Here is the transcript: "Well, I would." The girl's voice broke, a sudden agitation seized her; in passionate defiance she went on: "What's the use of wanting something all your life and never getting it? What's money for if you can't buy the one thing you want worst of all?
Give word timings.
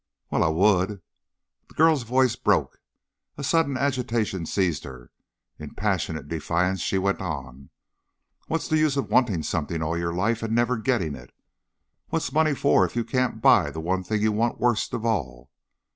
"Well, 0.31 0.43
I 0.43 0.47
would." 0.47 0.99
The 1.69 1.73
girl's 1.75 2.01
voice 2.01 2.35
broke, 2.35 2.79
a 3.37 3.43
sudden 3.43 3.77
agitation 3.77 4.47
seized 4.47 4.83
her; 4.83 5.11
in 5.59 5.75
passionate 5.75 6.27
defiance 6.27 6.81
she 6.81 6.97
went 6.97 7.21
on: 7.21 7.69
"What's 8.47 8.67
the 8.67 8.79
use 8.79 8.97
of 8.97 9.11
wanting 9.11 9.43
something 9.43 9.83
all 9.83 9.95
your 9.95 10.11
life 10.15 10.41
and 10.41 10.55
never 10.55 10.77
getting 10.77 11.13
it? 11.13 11.31
What's 12.09 12.33
money 12.33 12.55
for 12.55 12.83
if 12.83 12.95
you 12.95 13.03
can't 13.03 13.43
buy 13.43 13.69
the 13.69 13.79
one 13.79 14.03
thing 14.03 14.23
you 14.23 14.31
want 14.31 14.59
worst 14.59 14.91
of 14.95 15.05
all? 15.05 15.51